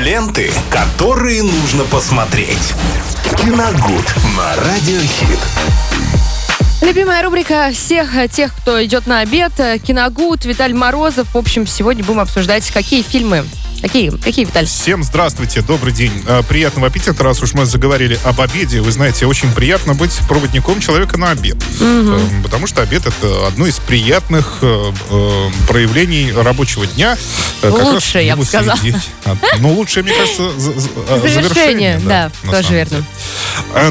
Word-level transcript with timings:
Ленты, 0.00 0.50
которые 0.70 1.42
нужно 1.42 1.84
посмотреть. 1.84 2.72
Киногуд 3.36 4.14
на 4.34 4.56
Радиохит. 4.56 5.38
Любимая 6.80 7.22
рубрика 7.22 7.70
всех 7.70 8.08
тех, 8.32 8.56
кто 8.56 8.82
идет 8.82 9.06
на 9.06 9.20
обед. 9.20 9.52
Киногуд, 9.86 10.46
Виталь 10.46 10.72
Морозов. 10.72 11.34
В 11.34 11.36
общем, 11.36 11.66
сегодня 11.66 12.02
будем 12.02 12.20
обсуждать, 12.20 12.70
какие 12.70 13.02
фильмы 13.02 13.44
Какие, 13.80 14.10
какие, 14.10 14.44
Виталий? 14.44 14.66
Всем 14.66 15.02
здравствуйте, 15.02 15.62
добрый 15.62 15.92
день. 15.92 16.12
Э, 16.26 16.42
приятного 16.46 16.88
аппетита, 16.88 17.24
раз 17.24 17.42
уж 17.42 17.54
мы 17.54 17.64
заговорили 17.64 18.18
об 18.24 18.40
обеде. 18.40 18.82
Вы 18.82 18.92
знаете, 18.92 19.24
очень 19.24 19.50
приятно 19.52 19.94
быть 19.94 20.18
проводником 20.28 20.80
человека 20.80 21.16
на 21.16 21.30
обед. 21.30 21.56
Угу. 21.80 22.42
Потому 22.42 22.66
что 22.66 22.82
обед 22.82 23.06
это 23.06 23.46
одно 23.46 23.66
из 23.66 23.78
приятных 23.78 24.58
э, 24.60 24.92
проявлений 25.66 26.30
рабочего 26.30 26.86
дня. 26.86 27.16
Лучше, 27.62 28.18
я 28.18 28.36
бы 28.36 28.44
сказал. 28.44 28.76
Ну, 29.58 29.72
лучше, 29.72 30.02
мне 30.02 30.12
кажется, 30.12 30.50
завершение. 31.18 32.00
Да, 32.04 32.30
тоже 32.50 32.74
верно. 32.74 33.04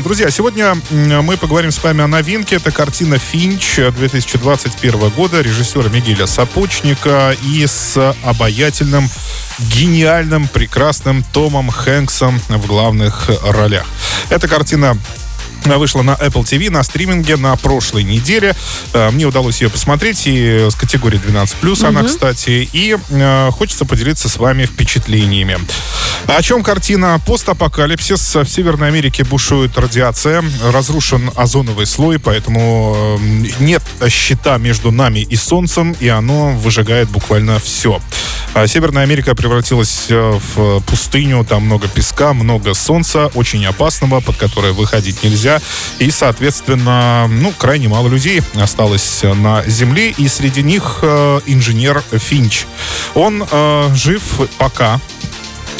Друзья, 0.03 0.29
сегодня 0.29 0.77
мы 0.91 1.37
поговорим 1.37 1.71
с 1.71 1.81
вами 1.81 2.03
о 2.03 2.07
новинке. 2.07 2.57
Это 2.57 2.71
картина 2.71 3.17
«Финч» 3.17 3.77
2021 3.77 5.09
года 5.09 5.41
режиссера 5.41 5.89
Мигеля 5.89 6.27
Сапочника 6.27 7.35
и 7.43 7.65
с 7.65 8.15
обаятельным 8.23 9.09
гениальным, 9.79 10.49
прекрасным 10.49 11.23
Томом 11.31 11.71
Хэнксом 11.71 12.37
в 12.49 12.67
главных 12.67 13.29
ролях. 13.45 13.85
Эта 14.29 14.49
картина 14.49 14.97
вышла 15.65 16.01
на 16.01 16.11
Apple 16.11 16.43
TV 16.43 16.69
на 16.69 16.83
стриминге 16.83 17.37
на 17.37 17.55
прошлой 17.55 18.03
неделе. 18.03 18.55
Э, 18.93 19.09
мне 19.11 19.25
удалось 19.25 19.61
ее 19.61 19.69
посмотреть 19.69 20.23
и 20.25 20.67
с 20.69 20.75
категории 20.75 21.19
12+, 21.19 21.71
угу. 21.71 21.87
она, 21.87 22.03
кстати. 22.03 22.69
И 22.71 22.97
э, 23.09 23.49
хочется 23.51 23.85
поделиться 23.85 24.29
с 24.29 24.37
вами 24.37 24.65
впечатлениями. 24.65 25.59
О 26.27 26.41
чем 26.41 26.63
картина? 26.63 27.19
Постапокалипсис. 27.25 28.35
В 28.35 28.45
Северной 28.45 28.89
Америке 28.89 29.23
бушует 29.23 29.77
радиация, 29.77 30.43
разрушен 30.63 31.31
озоновый 31.35 31.85
слой, 31.85 32.19
поэтому 32.19 33.17
э, 33.19 33.47
нет 33.59 33.83
щита 34.09 34.57
между 34.57 34.91
нами 34.91 35.19
и 35.19 35.35
Солнцем, 35.35 35.95
и 35.99 36.07
оно 36.07 36.51
выжигает 36.51 37.09
буквально 37.09 37.59
все. 37.59 37.99
Северная 38.67 39.03
Америка 39.03 39.35
превратилась 39.35 40.07
э, 40.09 40.39
в 40.55 40.81
пустыню, 40.81 41.45
там 41.45 41.63
много 41.63 41.87
песка, 41.87 42.33
много 42.33 42.73
солнца, 42.73 43.27
очень 43.35 43.65
опасного, 43.65 44.19
под 44.19 44.37
которое 44.37 44.73
выходить 44.73 45.23
нельзя. 45.23 45.48
И, 45.99 46.11
соответственно, 46.11 47.27
ну, 47.29 47.53
крайне 47.57 47.87
мало 47.87 48.07
людей 48.07 48.41
осталось 48.55 49.23
на 49.23 49.63
Земле, 49.65 50.11
и 50.11 50.27
среди 50.27 50.61
них 50.61 50.99
э, 51.01 51.39
инженер 51.45 52.03
Финч. 52.11 52.65
Он 53.15 53.45
э, 53.49 53.89
жив 53.95 54.21
пока, 54.57 54.99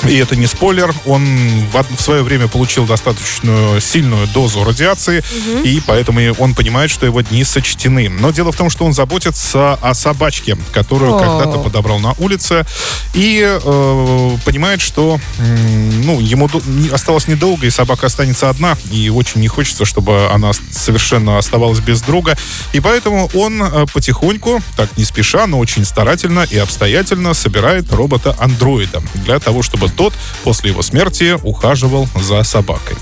и 0.07 0.15
это 0.15 0.35
не 0.35 0.47
спойлер, 0.47 0.93
он 1.05 1.25
в, 1.71 1.95
в 1.97 2.01
свое 2.01 2.23
время 2.23 2.47
получил 2.47 2.85
достаточно 2.85 3.79
сильную 3.81 4.27
дозу 4.27 4.63
радиации, 4.63 5.19
угу. 5.19 5.63
и 5.63 5.81
поэтому 5.81 6.19
он 6.37 6.53
понимает, 6.53 6.91
что 6.91 7.05
его 7.05 7.21
дни 7.21 7.43
сочтены. 7.43 8.09
Но 8.09 8.31
дело 8.31 8.51
в 8.51 8.55
том, 8.55 8.69
что 8.69 8.85
он 8.85 8.93
заботится 8.93 9.73
о 9.73 9.93
собачке, 9.93 10.57
которую 10.71 11.15
о. 11.15 11.19
когда-то 11.19 11.59
подобрал 11.59 11.99
на 11.99 12.13
улице, 12.13 12.65
и 13.13 13.41
э, 13.43 14.37
понимает, 14.45 14.81
что 14.81 15.19
э, 15.39 15.91
ну, 16.03 16.19
ему 16.19 16.49
осталось 16.93 17.27
недолго, 17.27 17.67
и 17.67 17.69
собака 17.69 18.07
останется 18.07 18.49
одна, 18.49 18.77
и 18.91 19.09
очень 19.09 19.41
не 19.41 19.47
хочется, 19.47 19.85
чтобы 19.85 20.29
она 20.31 20.51
совершенно 20.71 21.37
оставалась 21.37 21.79
без 21.79 22.01
друга. 22.01 22.37
И 22.73 22.79
поэтому 22.79 23.29
он 23.33 23.61
э, 23.61 23.85
потихоньку, 23.93 24.61
так 24.77 24.97
не 24.97 25.03
спеша, 25.03 25.47
но 25.47 25.59
очень 25.59 25.83
старательно 25.83 26.45
и 26.49 26.57
обстоятельно 26.57 27.33
собирает 27.33 27.91
робота-андроида 27.91 29.01
для 29.15 29.39
того, 29.39 29.61
чтобы 29.61 29.88
тот 29.89 30.13
после 30.43 30.71
его 30.71 30.81
смерти 30.81 31.37
ухаживал 31.43 32.07
за 32.15 32.43
собакой. 32.43 32.97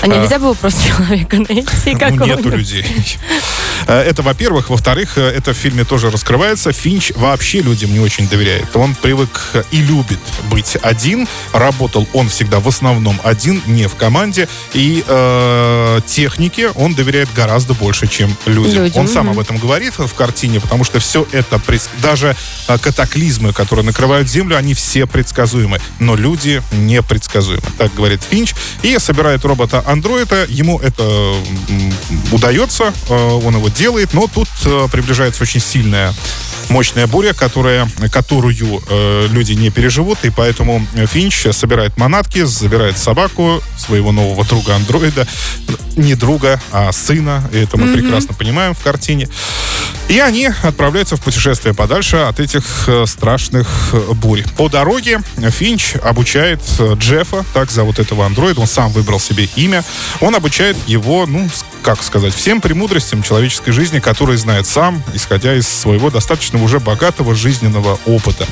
А 0.00 0.06
нельзя 0.06 0.38
было 0.38 0.54
просто 0.54 0.88
человека 0.88 1.36
найти 1.48 1.96
Ну, 2.10 2.26
нету 2.26 2.50
людей. 2.50 2.84
Э, 3.86 4.00
это, 4.00 4.22
во-первых. 4.22 4.70
Во-вторых, 4.70 5.18
э, 5.18 5.22
это 5.22 5.52
в 5.52 5.56
фильме 5.56 5.84
тоже 5.84 6.10
раскрывается. 6.10 6.72
Финч 6.72 7.12
вообще 7.16 7.60
людям 7.60 7.92
не 7.92 8.00
очень 8.00 8.28
доверяет. 8.28 8.74
Он 8.76 8.94
привык 8.94 9.64
и 9.70 9.80
любит 9.80 10.18
быть 10.50 10.76
один. 10.82 11.26
Работал 11.52 12.06
он 12.12 12.28
всегда 12.28 12.60
в 12.60 12.68
основном 12.68 13.18
один, 13.24 13.62
не 13.66 13.86
в 13.86 13.94
команде. 13.96 14.48
И 14.72 15.04
э, 15.06 16.00
технике 16.06 16.70
он 16.70 16.94
доверяет 16.94 17.28
гораздо 17.34 17.74
больше, 17.74 18.06
чем 18.06 18.34
людям. 18.46 18.84
людям. 18.84 19.00
Он 19.00 19.08
сам 19.08 19.30
об 19.30 19.38
этом 19.38 19.58
говорит 19.58 19.94
в 19.98 20.14
картине, 20.14 20.60
потому 20.60 20.84
что 20.84 20.98
все 21.00 21.26
это, 21.32 21.60
даже 22.02 22.36
э, 22.68 22.78
катаклизмы, 22.78 23.52
которые 23.52 23.84
накрывают 23.84 24.28
Землю, 24.28 24.56
они 24.56 24.74
все 24.74 25.06
предсказуемы. 25.06 25.80
Но 25.98 26.14
люди 26.14 26.27
непредсказуемы. 26.72 27.62
Так 27.76 27.94
говорит 27.94 28.22
Финч. 28.22 28.54
И 28.82 28.98
собирает 28.98 29.44
робота 29.44 29.82
андроида. 29.86 30.46
Ему 30.48 30.78
это 30.80 31.34
удается. 32.32 32.92
Э, 33.08 33.14
он 33.14 33.56
его 33.56 33.68
делает, 33.68 34.12
но 34.14 34.26
тут 34.26 34.48
э, 34.64 34.88
приближается 34.90 35.42
очень 35.42 35.60
сильная 35.60 36.14
мощная 36.70 37.06
буря, 37.06 37.32
которая, 37.32 37.88
которую 38.10 38.82
э, 38.88 39.26
люди 39.30 39.52
не 39.52 39.70
переживут, 39.70 40.18
и 40.22 40.30
поэтому 40.30 40.86
Финч 40.94 41.46
собирает 41.52 41.96
манатки, 41.96 42.44
забирает 42.44 42.98
собаку, 42.98 43.62
своего 43.76 44.12
нового 44.12 44.44
друга-андроида, 44.44 45.26
не 45.96 46.14
друга, 46.14 46.60
а 46.72 46.92
сына, 46.92 47.48
и 47.52 47.58
это 47.58 47.76
мы 47.76 47.86
mm-hmm. 47.86 47.92
прекрасно 47.94 48.34
понимаем 48.34 48.74
в 48.74 48.80
картине. 48.80 49.28
И 50.08 50.18
они 50.20 50.48
отправляются 50.62 51.16
в 51.16 51.20
путешествие 51.20 51.74
подальше 51.74 52.16
от 52.16 52.40
этих 52.40 52.88
э, 52.88 53.04
страшных 53.06 53.68
э, 53.92 54.12
бурь. 54.14 54.42
По 54.56 54.70
дороге 54.70 55.20
Финч 55.36 55.96
обучает 56.02 56.60
э, 56.78 56.94
Джеффа, 56.94 57.44
так 57.52 57.70
зовут 57.70 57.98
этого 57.98 58.24
андроида, 58.24 58.62
он 58.62 58.66
сам 58.66 58.90
выбрал 58.90 59.20
себе 59.20 59.48
имя. 59.56 59.84
Он 60.20 60.34
обучает 60.34 60.76
его, 60.86 61.26
ну, 61.26 61.48
как 61.82 62.02
сказать, 62.02 62.34
всем 62.34 62.60
премудростям 62.60 63.22
человеческой 63.22 63.72
жизни, 63.72 63.98
которые 63.98 64.38
знает 64.38 64.66
сам, 64.66 65.02
исходя 65.14 65.54
из 65.54 65.66
своего 65.66 66.10
достаточно 66.10 66.62
уже 66.62 66.80
богатого 66.80 67.34
жизненного 67.34 67.98
опыта. 68.06 68.46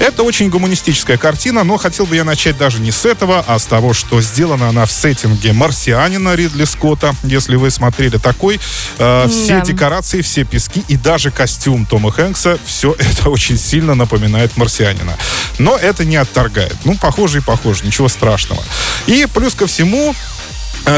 Это 0.00 0.24
очень 0.24 0.48
гуманистическая 0.50 1.16
картина, 1.16 1.62
но 1.62 1.76
хотел 1.76 2.06
бы 2.06 2.16
я 2.16 2.24
начать 2.24 2.58
даже 2.58 2.80
не 2.80 2.90
с 2.90 3.04
этого, 3.04 3.44
а 3.46 3.58
с 3.58 3.66
того, 3.66 3.92
что 3.92 4.20
сделана 4.20 4.68
она 4.68 4.86
в 4.86 4.92
сеттинге 4.92 5.52
«Марсианина» 5.52 6.34
Ридли 6.34 6.64
Скотта. 6.64 7.14
Если 7.22 7.56
вы 7.56 7.70
смотрели 7.70 8.18
такой, 8.18 8.58
э, 8.98 9.28
все 9.28 9.58
да. 9.58 9.60
декорации, 9.60 10.20
все 10.22 10.44
пески 10.44 10.84
и 10.88 10.96
даже 10.96 11.30
костюм 11.30 11.86
Тома 11.86 12.10
Хэнкса, 12.10 12.58
все 12.66 12.92
это 12.98 13.30
очень 13.30 13.58
сильно 13.58 13.94
напоминает 13.94 14.56
«Марсианина». 14.56 15.16
Но 15.58 15.76
это 15.76 16.04
не 16.04 16.16
отторгает. 16.16 16.76
Ну, 16.84 16.96
похоже 16.96 17.38
и 17.38 17.40
похоже, 17.40 17.84
ничего 17.86 18.08
страшного. 18.08 18.62
И 19.06 19.26
плюс 19.32 19.54
ко 19.54 19.66
всему, 19.66 20.14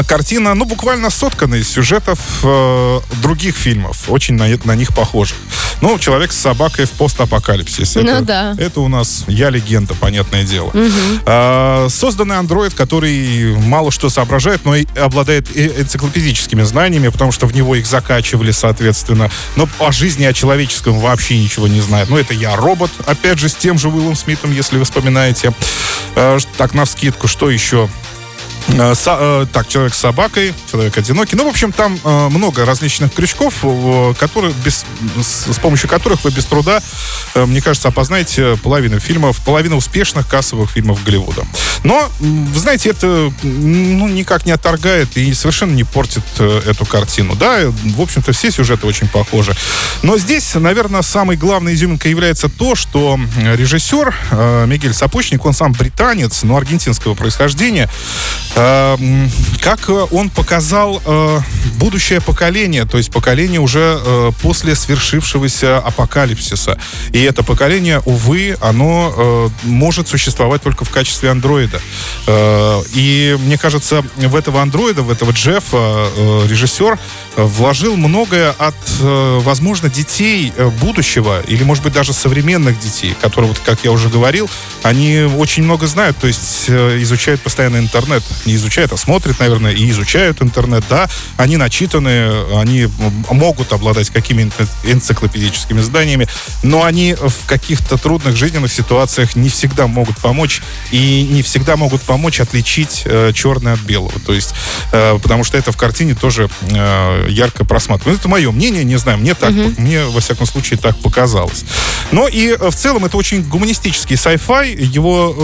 картина, 0.07 0.53
ну, 0.53 0.65
буквально 0.65 1.09
соткана 1.09 1.55
из 1.55 1.69
сюжетов 1.69 2.19
э, 2.43 2.99
других 3.21 3.55
фильмов, 3.55 4.09
очень 4.09 4.35
на, 4.35 4.47
на 4.65 4.75
них 4.75 4.93
похожих. 4.93 5.37
Ну, 5.81 5.99
«Человек 5.99 6.31
с 6.31 6.37
собакой» 6.37 6.85
в 6.85 6.91
постапокалипсисе. 6.91 8.01
Ну, 8.01 8.11
это, 8.11 8.21
да. 8.21 8.55
это 8.57 8.81
у 8.81 8.87
нас 8.87 9.25
«Я 9.27 9.49
легенда», 9.49 9.93
понятное 9.93 10.43
дело. 10.43 10.69
Угу. 10.69 11.21
Э, 11.25 11.87
созданный 11.89 12.37
андроид, 12.37 12.73
который 12.73 13.55
мало 13.57 13.91
что 13.91 14.09
соображает, 14.09 14.65
но 14.65 14.75
и 14.75 14.85
обладает 14.97 15.55
энциклопедическими 15.55 16.63
знаниями, 16.63 17.09
потому 17.09 17.31
что 17.31 17.45
в 17.45 17.53
него 17.53 17.75
их 17.75 17.85
закачивали, 17.85 18.51
соответственно. 18.51 19.29
Но 19.55 19.69
о 19.79 19.91
жизни, 19.91 20.25
о 20.25 20.33
человеческом 20.33 20.99
вообще 20.99 21.37
ничего 21.37 21.67
не 21.67 21.81
знает. 21.81 22.09
Ну, 22.09 22.17
это 22.17 22.33
«Я 22.33 22.55
робот», 22.55 22.91
опять 23.05 23.37
же, 23.37 23.47
с 23.47 23.55
тем 23.55 23.77
же 23.77 23.89
Уиллом 23.89 24.15
Смитом, 24.15 24.51
если 24.51 24.77
вы 24.77 24.83
вспоминаете. 24.83 25.53
Э, 26.15 26.39
так, 26.57 26.73
на 26.73 26.85
вскидку, 26.85 27.27
что 27.27 27.51
еще? 27.51 27.87
Э, 28.69 28.95
со, 28.95 29.17
э, 29.19 29.45
так, 29.51 29.67
человек 29.67 29.93
с 29.93 29.97
собакой, 29.97 30.53
человек 30.69 30.97
одинокий. 30.97 31.35
Ну, 31.35 31.45
в 31.45 31.47
общем, 31.47 31.71
там 31.71 31.97
э, 32.03 32.27
много 32.29 32.65
различных 32.65 33.13
крючков, 33.13 33.65
которые 34.19 34.53
без, 34.63 34.85
с, 35.21 35.57
помощью 35.59 35.89
которых 35.89 36.23
вы 36.23 36.31
без 36.31 36.45
труда, 36.45 36.81
мне 37.35 37.61
кажется, 37.61 37.87
опознаете 37.87 38.57
половину 38.57 38.99
фильмов, 38.99 39.39
половину 39.43 39.77
успешных 39.77 40.27
кассовых 40.27 40.71
фильмов 40.71 41.03
Голливуда. 41.03 41.45
Но, 41.83 42.09
вы 42.19 42.59
знаете, 42.59 42.89
это 42.89 43.31
ну, 43.43 44.07
никак 44.07 44.45
не 44.45 44.51
отторгает 44.51 45.15
и 45.17 45.33
совершенно 45.33 45.73
не 45.73 45.83
портит 45.83 46.23
эту 46.39 46.85
картину. 46.85 47.35
Да, 47.35 47.59
в 47.67 48.01
общем-то, 48.01 48.31
все 48.33 48.51
сюжеты 48.51 48.85
очень 48.87 49.07
похожи. 49.07 49.55
Но 50.03 50.17
здесь, 50.17 50.55
наверное, 50.55 51.01
самой 51.01 51.37
главной 51.37 51.73
изюминкой 51.73 52.11
является 52.11 52.49
то, 52.49 52.75
что 52.75 53.19
режиссер 53.41 54.67
Мигель 54.67 54.93
Сапочник, 54.93 55.45
он 55.45 55.53
сам 55.53 55.73
британец, 55.73 56.43
но 56.43 56.57
аргентинского 56.57 57.13
происхождения, 57.13 57.89
как 58.57 59.89
э, 59.89 60.07
он 60.11 60.29
показал 60.29 61.01
э, 61.05 61.39
будущее 61.75 62.21
поколение, 62.21 62.85
то 62.85 62.97
есть 62.97 63.11
поколение 63.11 63.59
уже 63.59 63.99
э, 64.03 64.31
после 64.41 64.75
свершившегося 64.75 65.77
апокалипсиса. 65.77 66.79
И 67.11 67.21
это 67.21 67.43
поколение, 67.43 68.01
увы, 68.05 68.57
оно 68.61 69.51
может 69.63 70.07
существовать 70.07 70.61
только 70.61 70.85
в 70.85 70.89
качестве 70.89 71.29
андроида. 71.29 71.79
И 72.93 73.37
мне 73.41 73.57
кажется, 73.57 74.03
в 74.15 74.35
этого 74.35 74.61
андроида, 74.61 75.01
в 75.01 75.11
этого 75.11 75.31
Джеффа, 75.31 76.07
режиссер 76.47 76.97
вложил 77.35 77.95
многое 77.95 78.51
от, 78.57 78.75
возможно, 78.99 79.89
детей 79.89 80.53
будущего, 80.81 81.41
или, 81.41 81.63
может 81.63 81.83
быть, 81.83 81.93
даже 81.93 82.13
современных 82.13 82.79
детей, 82.79 83.15
которые, 83.21 83.49
вот, 83.49 83.59
как 83.59 83.83
я 83.83 83.91
уже 83.91 84.09
говорил, 84.09 84.49
они 84.83 85.21
очень 85.21 85.63
много 85.63 85.87
знают, 85.87 86.17
то 86.17 86.27
есть 86.27 86.69
изучают 86.69 87.41
постоянно 87.41 87.77
интернет. 87.77 88.23
Не 88.47 88.55
изучают, 88.55 88.93
а 88.93 88.97
смотрят, 88.97 89.39
наверное, 89.39 89.73
и 89.73 89.89
изучают 89.91 90.41
интернет, 90.41 90.83
да. 90.89 91.09
Они 91.35 91.57
начитаны, 91.57 92.31
они 92.55 92.87
могут 93.29 93.73
обладать 93.73 94.09
какими-то 94.09 94.65
энциклопедическими 94.85 95.81
знаниями, 95.81 96.27
но 96.63 96.83
они 96.83 97.13
в 97.13 97.45
каких-то 97.45 97.97
трудных 97.97 98.35
жизненных 98.37 98.71
ситуациях 98.71 99.35
не 99.35 99.49
всегда 99.49 99.87
могут 99.87 100.17
помочь 100.17 100.61
и 100.91 101.27
не 101.29 101.41
всегда 101.41 101.75
могут 101.75 102.01
помочь 102.03 102.39
отличить 102.39 103.01
э, 103.05 103.31
черное 103.33 103.73
от 103.73 103.79
белого. 103.81 104.17
То 104.25 104.33
есть, 104.33 104.53
э, 104.93 105.19
потому 105.21 105.43
что 105.43 105.57
это 105.57 105.71
в 105.73 105.77
картине 105.77 106.15
тоже 106.15 106.49
э, 106.71 107.27
ярко 107.29 107.65
просматривается. 107.65 108.21
Это 108.21 108.29
мое 108.29 108.51
мнение, 108.51 108.83
не 108.85 108.95
знаю, 108.97 109.17
мне 109.17 109.33
так, 109.33 109.51
мне 109.77 110.05
во 110.05 110.21
всяком 110.21 110.45
случае 110.45 110.79
так 110.79 110.97
показалось. 110.99 111.65
Но 112.11 112.27
и 112.29 112.55
э, 112.57 112.69
в 112.69 112.75
целом 112.75 113.03
это 113.05 113.17
очень 113.17 113.43
гуманистический 113.43 114.15
sci-fi, 114.15 114.73
его 114.73 115.35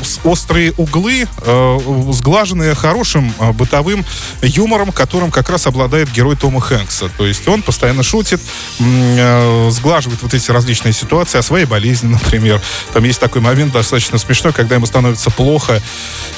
э, 0.00 0.04
с- 0.04 0.20
острые 0.24 0.72
углы 0.78 1.26
э, 1.44 1.78
сглаженные 2.22 2.76
хорошим 2.76 3.34
э, 3.40 3.50
бытовым 3.50 4.04
юмором, 4.42 4.92
которым 4.92 5.32
как 5.32 5.50
раз 5.50 5.66
обладает 5.66 6.10
герой 6.12 6.36
Тома 6.36 6.60
Хэнкса. 6.60 7.10
То 7.18 7.26
есть 7.26 7.48
он 7.48 7.62
постоянно 7.62 8.04
шутит, 8.04 8.40
э, 8.78 9.68
сглаживает 9.70 10.22
вот 10.22 10.32
эти 10.32 10.52
различные 10.52 10.92
ситуации 10.92 11.38
о 11.38 11.42
своей 11.42 11.64
болезни, 11.66 12.06
например. 12.12 12.62
Там 12.92 13.02
есть 13.02 13.18
такой 13.18 13.40
момент 13.40 13.72
достаточно 13.72 14.18
смешной, 14.18 14.52
когда 14.52 14.76
ему 14.76 14.86
становится 14.86 15.30
плохо, 15.30 15.82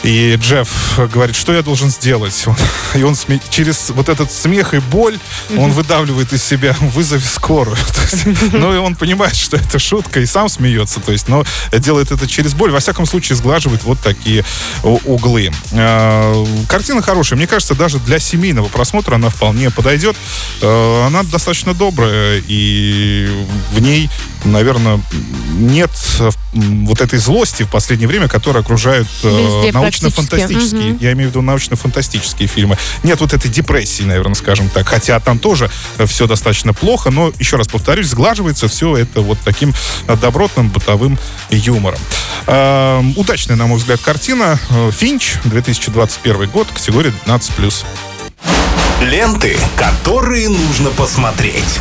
и 0.03 0.37
Джефф 0.41 1.11
говорит, 1.13 1.37
что 1.37 1.53
я 1.53 1.63
должен 1.63 1.91
сделать? 1.91 2.47
И 2.95 3.03
он 3.03 3.13
сме- 3.13 3.43
через 3.51 3.91
вот 3.91 4.09
этот 4.09 4.33
смех 4.33 4.73
и 4.73 4.79
боль 4.79 5.19
он 5.59 5.73
выдавливает 5.73 6.33
из 6.33 6.43
себя 6.43 6.75
вызови 6.81 7.25
скорую. 7.25 7.77
Есть, 7.77 8.53
ну, 8.53 8.75
и 8.75 8.79
он 8.79 8.95
понимает, 8.95 9.35
что 9.35 9.57
это 9.57 9.79
шутка, 9.79 10.21
и 10.21 10.27
сам 10.27 10.49
смеется. 10.49 11.01
То 11.01 11.13
есть, 11.13 11.29
но 11.29 11.45
делает 11.73 12.13
это 12.13 12.27
через 12.27 12.55
боль. 12.55 12.71
Во 12.71 12.79
всяком 12.79 13.05
случае, 13.07 13.37
сглаживает 13.37 13.83
вот 13.85 13.99
такие 14.01 14.45
углы. 14.83 15.51
Э, 15.77 16.47
Картина 16.69 17.03
хорошая. 17.03 17.37
Мне 17.37 17.47
кажется, 17.47 17.75
даже 17.75 17.99
для 17.99 18.19
семейного 18.19 18.69
просмотра 18.69 19.17
она 19.17 19.29
вполне 19.29 19.71
подойдет. 19.71 20.17
Э, 20.61 21.07
Она 21.07 21.23
достатно 21.25 21.75
добрая, 21.75 22.43
и 22.47 23.29
в 23.73 23.81
ней, 23.81 24.09
наверное, 24.45 25.01
нет 25.55 25.91
э, 26.21 26.31
вот 26.53 27.01
этой 27.01 27.19
злости 27.19 27.63
в 27.63 27.71
последнее 27.71 28.09
время, 28.09 28.29
которая 28.29 28.63
окружает 28.63 29.07
э, 29.23 29.71
научно-фантастические. 29.73 30.93
Мгм. 30.93 30.99
я 31.01 31.13
имею 31.13 31.29
в 31.29 31.33
виду 31.33 31.43
научно-фантастические 31.43 32.49
фильмы. 32.49 32.77
Нет 33.03 33.21
вот 33.21 33.33
этой 33.33 33.51
депрессии, 33.51 34.03
наверное, 34.03 34.35
скажем 34.35 34.69
так. 34.69 34.89
Хотя 34.89 35.19
там 35.21 35.39
тоже 35.39 35.71
все 36.07 36.27
достаточно 36.27 36.73
плохо, 36.73 37.11
но, 37.11 37.33
еще 37.39 37.57
раз 37.57 37.69
повторюсь, 37.69 38.09
сглаживается 38.09 38.69
все 38.69 38.97
это 38.97 39.21
вот 39.21 39.39
таким 39.45 39.75
э, 40.07 40.17
добротным 40.17 40.69
бытовым 40.69 41.19
юмором. 41.51 41.99
Э, 42.47 43.03
удачная, 43.17 43.57
на 43.57 43.67
мой 43.67 43.79
взгляд, 43.79 44.01
картина. 44.01 44.59
Э, 44.71 44.91
Финч, 44.91 45.35
2021 45.45 46.49
год, 46.51 46.69
категория 46.73 47.13
12+. 47.27 47.85
Ленты, 49.01 49.59
которые 49.77 50.49
нужно 50.49 50.91
посмотреть. 50.91 51.81